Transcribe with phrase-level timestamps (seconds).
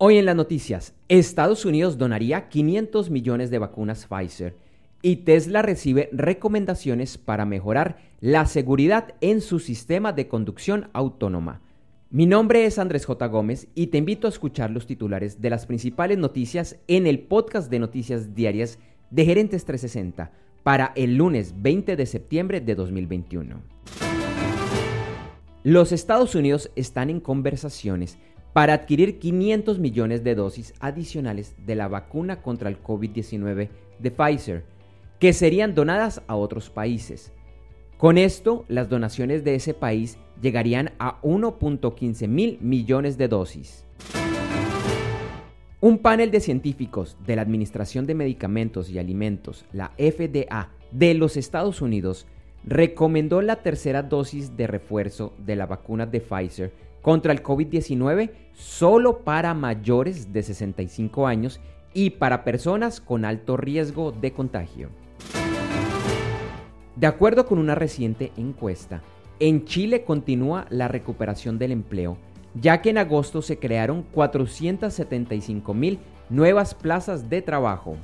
[0.00, 4.54] Hoy en las noticias, Estados Unidos donaría 500 millones de vacunas Pfizer
[5.02, 11.62] y Tesla recibe recomendaciones para mejorar la seguridad en su sistema de conducción autónoma.
[12.10, 13.26] Mi nombre es Andrés J.
[13.26, 17.68] Gómez y te invito a escuchar los titulares de las principales noticias en el podcast
[17.68, 18.78] de noticias diarias
[19.10, 20.30] de Gerentes 360
[20.62, 23.60] para el lunes 20 de septiembre de 2021.
[25.64, 28.16] Los Estados Unidos están en conversaciones
[28.52, 33.68] para adquirir 500 millones de dosis adicionales de la vacuna contra el COVID-19
[33.98, 34.64] de Pfizer,
[35.18, 37.32] que serían donadas a otros países.
[37.96, 43.84] Con esto, las donaciones de ese país llegarían a 1.15 mil millones de dosis.
[45.80, 51.36] Un panel de científicos de la Administración de Medicamentos y Alimentos, la FDA, de los
[51.36, 52.26] Estados Unidos,
[52.64, 59.20] recomendó la tercera dosis de refuerzo de la vacuna de Pfizer contra el COVID-19 solo
[59.20, 61.60] para mayores de 65 años
[61.94, 64.90] y para personas con alto riesgo de contagio.
[66.96, 69.02] De acuerdo con una reciente encuesta,
[69.40, 72.18] en Chile continúa la recuperación del empleo,
[72.54, 77.96] ya que en agosto se crearon 475 mil nuevas plazas de trabajo.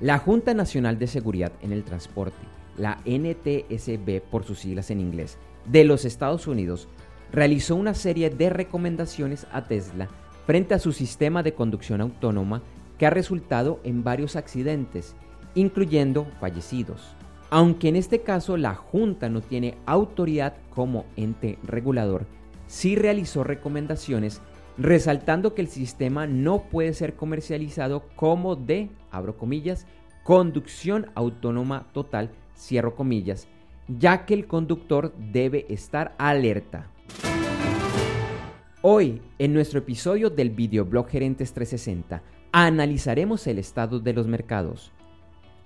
[0.00, 2.36] La Junta Nacional de Seguridad en el Transporte,
[2.76, 6.88] la NTSB por sus siglas en inglés, de los Estados Unidos
[7.32, 10.08] realizó una serie de recomendaciones a Tesla
[10.46, 12.62] frente a su sistema de conducción autónoma
[12.98, 15.16] que ha resultado en varios accidentes,
[15.54, 17.14] incluyendo fallecidos.
[17.50, 22.26] Aunque en este caso la Junta no tiene autoridad como ente regulador,
[22.66, 24.40] sí realizó recomendaciones
[24.76, 29.86] resaltando que el sistema no puede ser comercializado como de, abro comillas,
[30.24, 33.46] conducción autónoma total, cierro comillas,
[33.88, 36.88] ya que el conductor debe estar alerta.
[38.82, 44.92] Hoy, en nuestro episodio del videoblog Gerentes 360, analizaremos el estado de los mercados.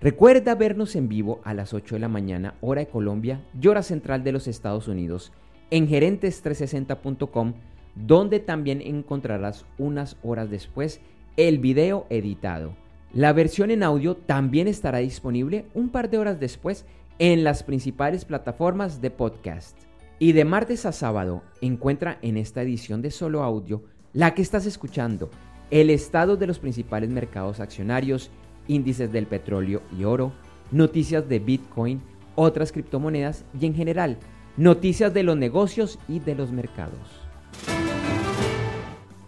[0.00, 3.82] Recuerda vernos en vivo a las 8 de la mañana, hora de Colombia y hora
[3.82, 5.32] central de los Estados Unidos,
[5.70, 7.54] en gerentes360.com,
[7.96, 11.00] donde también encontrarás unas horas después
[11.36, 12.76] el video editado.
[13.12, 16.84] La versión en audio también estará disponible un par de horas después
[17.18, 19.76] en las principales plataformas de podcast.
[20.20, 24.66] Y de martes a sábado encuentra en esta edición de Solo Audio la que estás
[24.66, 25.30] escuchando,
[25.70, 28.30] el estado de los principales mercados accionarios,
[28.66, 30.32] índices del petróleo y oro,
[30.70, 32.00] noticias de Bitcoin,
[32.34, 34.18] otras criptomonedas y en general,
[34.56, 37.20] noticias de los negocios y de los mercados.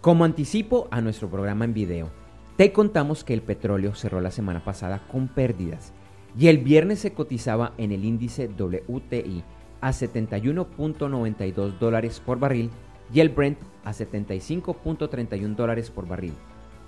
[0.01, 2.09] Como anticipo a nuestro programa en video,
[2.57, 5.93] te contamos que el petróleo cerró la semana pasada con pérdidas
[6.37, 9.43] y el viernes se cotizaba en el índice WTI
[9.81, 12.69] a 71.92 dólares por barril
[13.13, 16.33] y el Brent a 75.31 dólares por barril.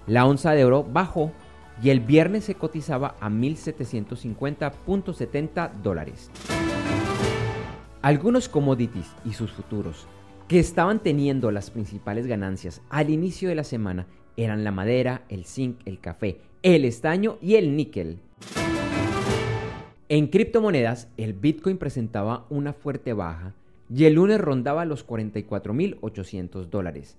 [0.07, 1.31] La onza de oro bajó
[1.81, 6.29] y el viernes se cotizaba a 1.750.70 dólares.
[8.01, 10.07] Algunos commodities y sus futuros
[10.47, 14.05] que estaban teniendo las principales ganancias al inicio de la semana
[14.35, 18.19] eran la madera, el zinc, el café, el estaño y el níquel.
[20.09, 23.53] En criptomonedas, el Bitcoin presentaba una fuerte baja
[23.89, 27.17] y el lunes rondaba los 44.800 dólares.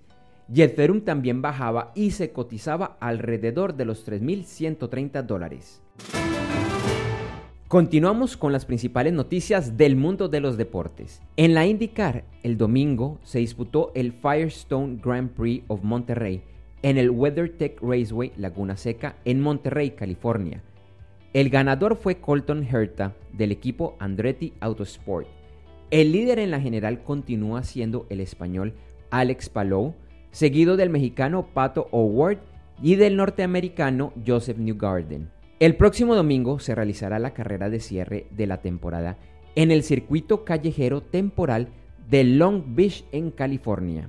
[0.52, 5.80] Y Ethereum también bajaba y se cotizaba alrededor de los 3.130 dólares.
[7.68, 11.22] Continuamos con las principales noticias del mundo de los deportes.
[11.38, 16.42] En la IndyCar, el domingo se disputó el Firestone Grand Prix of Monterrey
[16.82, 20.62] en el WeatherTech Raceway Laguna Seca en Monterrey, California.
[21.34, 25.26] El ganador fue Colton Herta del equipo Andretti Autosport.
[25.90, 28.74] El líder en la general continúa siendo el español
[29.10, 29.96] Alex Palou,
[30.30, 32.38] seguido del mexicano Pato O'Ward
[32.80, 35.28] y del norteamericano Joseph Newgarden.
[35.58, 39.18] El próximo domingo se realizará la carrera de cierre de la temporada
[39.56, 41.66] en el circuito callejero temporal
[42.08, 44.08] de Long Beach en California.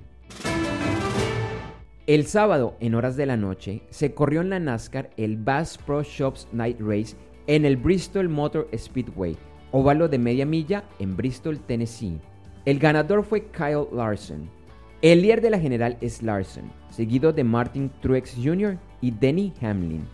[2.08, 6.04] El sábado, en horas de la noche, se corrió en la NASCAR el Bass Pro
[6.04, 7.16] Shops Night Race
[7.48, 9.36] en el Bristol Motor Speedway,
[9.72, 12.20] óvalo de media milla en Bristol, Tennessee.
[12.66, 14.48] El ganador fue Kyle Larson.
[15.02, 18.78] El líder de la general es Larson, seguido de Martin Truex Jr.
[19.02, 20.06] y Denny Hamlin.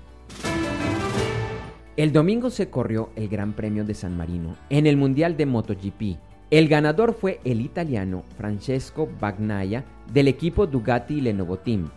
[1.97, 6.15] El domingo se corrió el Gran Premio de San Marino en el Mundial de MotoGP,
[6.51, 11.89] el ganador fue el italiano Francesco Bagnaia del equipo Dugatti Lenovo Team.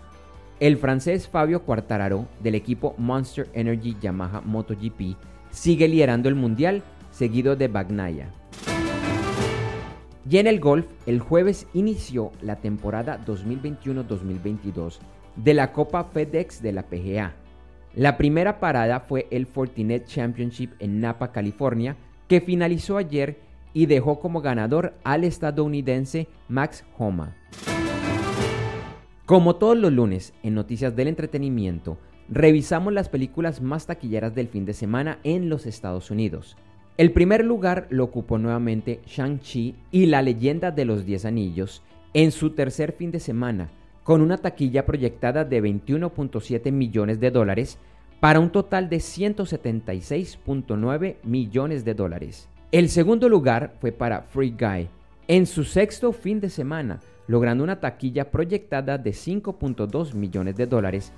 [0.61, 5.17] El francés Fabio Quartararo del equipo Monster Energy Yamaha MotoGP
[5.51, 8.29] sigue liderando el mundial seguido de Bagnaia.
[10.31, 14.99] Y en el golf, el jueves inició la temporada 2021-2022
[15.35, 17.35] de la Copa FedEx de la PGA.
[17.97, 21.97] La primera parada fue el Fortinet Championship en Napa, California,
[22.29, 23.39] que finalizó ayer
[23.75, 27.37] y dejó como ganador al estadounidense Max Homa.
[29.26, 31.99] Como todos los lunes en Noticias del Entretenimiento,
[32.29, 36.56] revisamos las películas más taquilleras del fin de semana en los Estados Unidos.
[36.97, 41.82] El primer lugar lo ocupó nuevamente Shang-Chi y la leyenda de los Diez Anillos
[42.12, 43.73] en su tercer fin de semana,
[44.05, 47.79] con una taquilla proyectada de 21.7 millones de dólares
[48.20, 52.49] para un total de 176.9 millones de dólares.
[52.75, 54.88] El segundo lugar fue para Free Guy
[55.29, 56.99] en su sexto fin de semana,
[57.29, 61.12] logrando una taquilla proyectada de 5.2 millones de dólares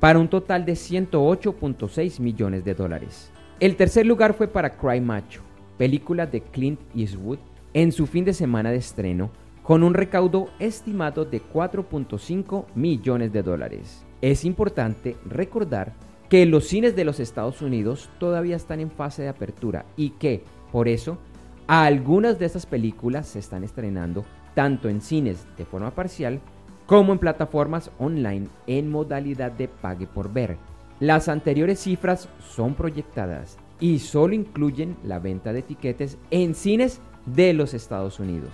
[0.00, 3.32] para un total de 108.6 millones de dólares.
[3.58, 5.40] El tercer lugar fue para Cry Macho,
[5.78, 7.38] película de Clint Eastwood,
[7.72, 9.30] en su fin de semana de estreno,
[9.62, 14.04] con un recaudo estimado de 4.5 millones de dólares.
[14.20, 15.94] Es importante recordar
[16.28, 20.44] que los cines de los Estados Unidos todavía están en fase de apertura y que,
[20.72, 21.18] por eso,
[21.66, 24.24] algunas de estas películas se están estrenando
[24.54, 26.40] tanto en cines de forma parcial
[26.86, 30.56] como en plataformas online en modalidad de pague por ver.
[31.00, 37.52] Las anteriores cifras son proyectadas y solo incluyen la venta de etiquetes en cines de
[37.52, 38.50] los Estados Unidos.